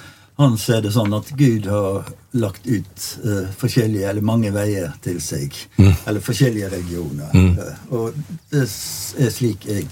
[0.41, 2.07] Han ser det sånn at Gud har
[2.39, 5.53] lagt ut eh, forskjellige, eller mange veier til seg.
[6.07, 7.33] Eller forskjellige religioner.
[7.35, 8.15] Eh, og
[8.51, 9.87] det er slik jeg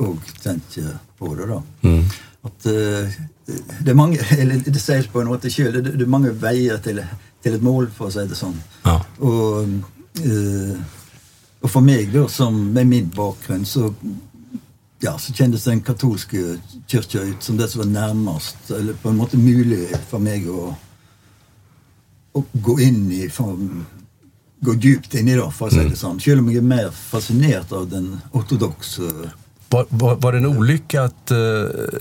[0.00, 1.48] òg tenker på det.
[1.50, 1.60] da.
[2.48, 3.18] At eh,
[3.84, 7.02] det mange Eller det sies på en måte sjøl, det, det er mange veier til,
[7.42, 8.56] til et mål, for å si det sånn.
[8.86, 8.96] Ja.
[9.20, 9.76] Og,
[10.24, 10.74] eh,
[11.60, 13.90] og for meg, da, som med min bakgrunn, så
[15.00, 16.58] ja, så kjennes den katolske
[16.88, 20.74] kirka ut som det som var nærmest, eller på en måte mulig for meg å,
[22.36, 23.56] å gå inn i for,
[24.60, 26.18] Gå djupt inn i det, for å si det sånn.
[26.20, 29.08] Selv om jeg er mer fascinert av den ortodokse
[29.72, 31.38] Var, var, var det en olycka att eh,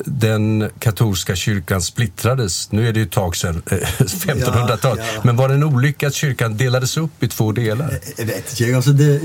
[0.05, 2.71] den katolska kyrkan splittrades?
[2.71, 4.81] Nu är det ju ett tag sedan, eh, 1500-talet.
[5.07, 5.21] Ja, ja.
[5.23, 7.99] Men var det en olycka att kyrkan delades upp i två delar?
[8.17, 8.63] Jeg vet ikke.
[8.65, 9.21] jeg, altså det,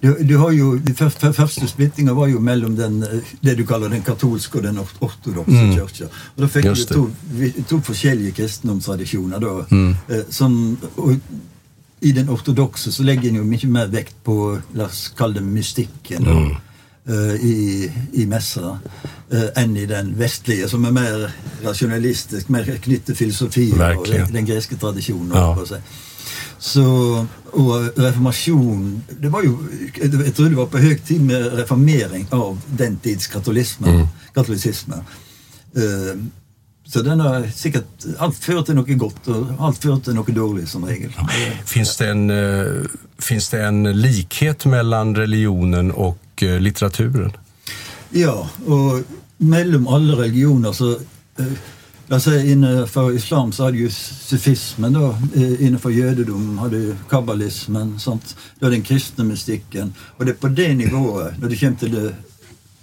[0.00, 3.08] du, du har jo, De første, første splittinga var jo mellom den, eh,
[3.40, 6.04] det du kaller den katolske og den ort- ortodokse kirka.
[6.36, 6.92] Og Da fikk Just
[7.24, 9.38] vi- to forskjellige kristendomstradisjoner.
[9.40, 9.64] da,
[10.16, 11.16] eh, som, og
[12.02, 16.22] i den ortodoxe så lägger en mycket mer vikt på, låt oss kalla det mystiken.
[16.26, 16.56] Mm.
[17.08, 18.78] Eh, i, i mässa
[19.30, 24.32] eh, än i den västliga som är mer rationalistisk, mer knytt till filosofi och den,
[24.32, 25.30] den grekiska traditionen.
[25.34, 25.66] Ja.
[25.66, 25.80] sig.
[26.58, 29.56] Så, och reformation, det var ju,
[30.24, 33.94] jag tror det var på hög tid med reformering av den tids katolismen.
[33.94, 34.06] Mm.
[34.34, 34.98] katolicismen.
[35.76, 36.18] Eh,
[36.86, 37.84] så den har säkert
[38.18, 41.12] allt fört till något gott och allt fört till något dåligt som regel.
[41.64, 42.66] Finns det, en, eh,
[43.18, 47.32] finns det en likhet mellan religionen och eh, litteraturen?
[48.10, 49.00] Ja, och
[49.36, 50.90] mellan alla religioner så
[51.38, 51.46] eh,
[52.06, 57.98] jag säger innanför islam så hade ju sufismen då, eh, innanför jødedom hade ju kabbalismen,
[58.00, 58.36] sånt.
[58.58, 59.94] Då den kristna mystiken.
[60.16, 62.14] Och det är på det nivået, när det kommer till det,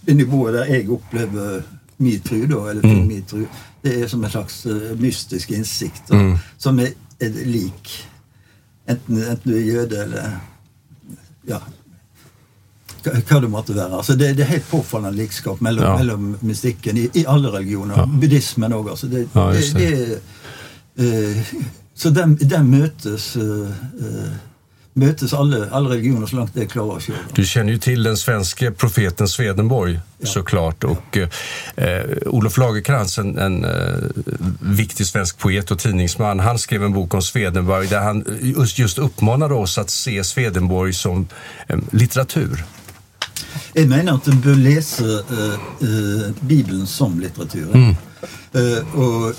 [0.02, 1.64] det nivået där jag upplever
[1.98, 3.08] min tro då, eller Mm.
[3.08, 3.46] min tro,
[3.82, 6.38] det är som en slags eh, mystisk insikt Mm.
[6.58, 8.04] som är, är lik.
[8.86, 10.38] Enten, enten du är jude eller
[11.48, 11.62] ja,
[13.04, 13.96] hva det måtte være.
[13.98, 15.98] Altså det, det er helt påfallende likskap mellom, Ja.
[15.98, 17.98] mellom mystikken i, i alle religioner.
[17.98, 18.06] Ja.
[18.06, 18.90] Buddhismen òg.
[18.90, 20.20] Altså det, Ja, det, det.
[20.96, 21.44] det, eh,
[21.96, 23.74] så den, den møtes eh,
[24.06, 24.30] eh,
[25.00, 27.14] Møtes alle, alle religioner så langt jeg klarer å se.
[27.38, 33.64] Du känner ju till den svenske profeten Swedenborg såklart och eh, Olof Lagercrantz, en, en
[33.66, 34.10] eh,
[34.60, 38.98] viktig svensk poet och tidningsman, han skrev en bok om Swedenborg där han just, just
[39.00, 41.28] uppmanade oss att se Swedenborg som
[41.68, 42.64] eh, litteratur.
[43.76, 47.74] Jeg mener at en bør lese eh, eh, Bibelen som litteratur.
[47.76, 47.96] Mm.
[48.52, 49.36] Eh, og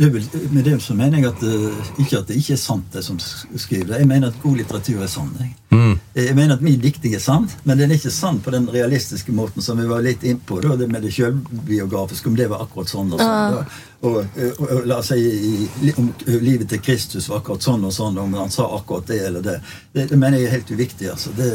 [0.00, 2.86] det vel, med det så mener jeg at eh, ikke at det ikke er sant,
[2.94, 3.98] det som s- skriver.
[4.00, 5.28] Jeg mener at god litteratur er sann.
[5.38, 5.52] Jeg.
[5.70, 5.92] Mm.
[6.14, 8.66] Eh, Jeg mener at min dikting er sann, men den er ikke sann på den
[8.72, 10.62] realistiske måten som vi var litt innpå.
[10.64, 13.58] Da, det med det selvbiografiske, om det var akkurat sånn og sånn.
[13.58, 13.64] Da.
[14.04, 15.68] Og, og, og la oss si
[16.00, 19.44] om livet til Kristus var akkurat sånn og sånn, om han sa akkurat det eller
[19.44, 19.58] det.
[19.92, 21.10] Det, det mener jeg er helt uviktig.
[21.12, 21.30] altså.
[21.36, 21.52] Det,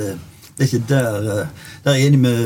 [0.60, 1.52] det er ikke der eh,
[1.88, 2.40] er jeg enig med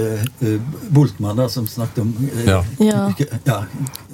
[0.45, 0.59] eh,
[0.93, 2.59] Boltmann, da, som snakket om eh, Ja.
[2.77, 3.13] Ja.
[3.43, 3.63] ja,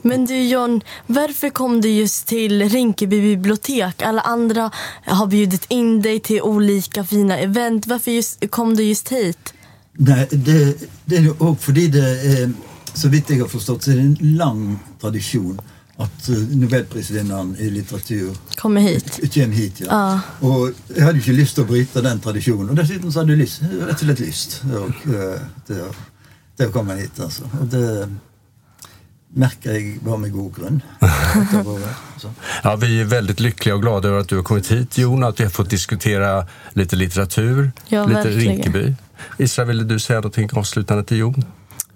[0.04, 4.02] Men du John, varför kom du just till Rinkeby bibliotek?
[4.02, 4.72] Alla andra
[5.06, 7.88] har bjudit in dig till olika fina event.
[7.88, 9.54] Varför just, kom du just hit?
[9.92, 12.52] Nei, det, det jo òg fordi det er
[12.94, 15.60] Så vidt jeg har forstått, så er det en lang tradisjon
[16.00, 19.20] at uh, nobelprisvinneren i litteratur Kommer hit?
[19.34, 19.82] kommer hit.
[19.82, 19.88] ja.
[19.90, 20.22] Ja.
[21.04, 22.70] Hadde jo ikke lyst til å bryte den tradisjonen.
[22.72, 25.92] Og dessuten så hadde jeg lyst, rett og slett lyst til, å,
[26.58, 27.20] til å komme hit.
[27.20, 27.50] altså.
[27.60, 27.86] Og det
[29.36, 30.80] merker jeg var med god grunn.
[31.04, 32.32] Etter våre, så.
[32.64, 35.40] Ja, vi är väldigt lyckliga och glada över att du har kommit hit Jon, att
[35.40, 38.56] vi har fått diskutera lite litteratur, Ja, lite verkligen.
[38.56, 38.96] Rinkeby.
[39.38, 41.44] Isra, ville du säga någonting avslutande till Jon?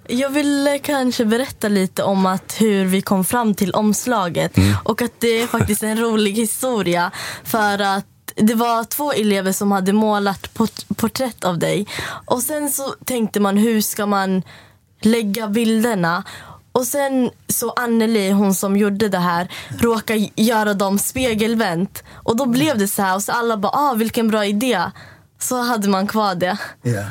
[0.07, 4.57] Jag ville kanske berätta lite om att hur vi kom fram till omslaget.
[4.83, 7.11] Och att det är faktiskt en rolig historia.
[7.43, 11.87] För att det var två elever som hade målat port- porträtt av dig.
[12.25, 14.43] Och sen så tänkte man hur ska man
[15.01, 16.23] lägga bilderna?
[16.71, 19.47] Och sen så Anneli, hon som gjorde det här,
[19.79, 22.03] råkade göra dem spegelvänt.
[22.13, 24.79] Och då blev det så här och så alla bara, ah vilken bra idé.
[25.43, 26.57] Så hade man kvar det.
[26.81, 27.03] Ja.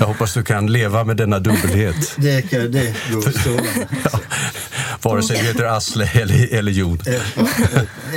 [0.00, 2.14] Jag hoppas du kan leva med denna dubbelhet.
[2.16, 3.88] Det, kan- det går att sova med.
[5.02, 7.00] Vare sig du heter Asle eller, eller Jon.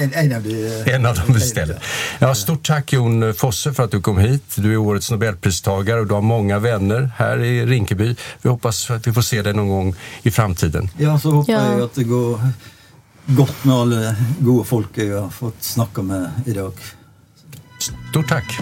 [0.01, 1.77] En, en av de En av dem istället.
[2.19, 4.43] Ja, stort tack Jon Fosse för att du kom hit.
[4.55, 8.15] Du är årets nobelpristagare och du har många vänner här i Rinkeby.
[8.41, 10.89] Vi hoppas att vi får se dig någon gång i framtiden.
[10.97, 11.71] Ja, så håper Ja.
[11.71, 12.39] jeg at det går
[13.25, 16.73] godt med alle gode folk jeg har fått snakke med i dag.
[18.11, 18.59] Stort tack!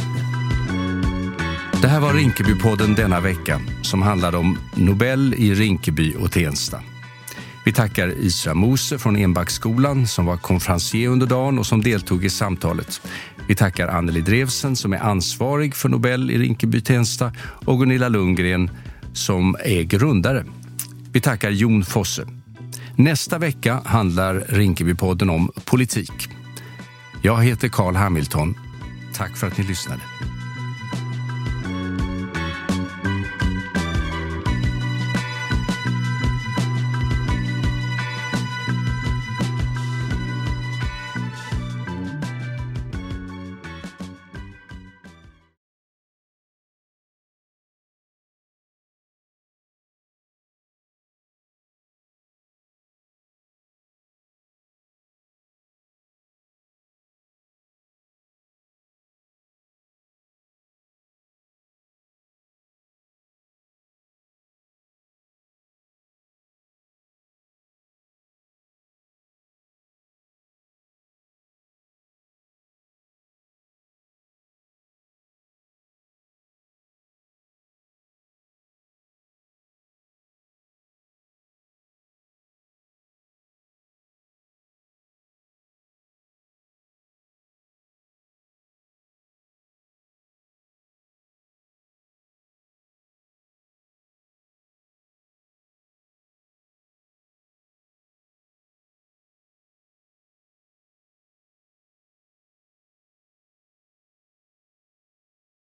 [1.81, 6.81] Det här var Rinkebypodden denna vecka som handlade om Nobel i Rinkeby och Tensta.
[7.65, 12.29] Vi tackar Isra Mose från Enbacksskolan som var konferencier under dagen och som deltog i
[12.29, 13.01] samtalet.
[13.47, 17.33] Vi tackar Anneli Drevsen som är ansvarig för Nobel i Rinkeby-Tensta
[17.65, 18.69] och Gunilla Lundgren
[19.13, 20.45] som är grundare.
[21.11, 22.27] Vi tackar Jon Fosse.
[22.95, 26.29] Nästa vecka handlar Rinkebypodden om politik.
[27.21, 28.55] Jag heter Carl Hamilton.
[29.13, 30.01] Tack för att ni lyssnade.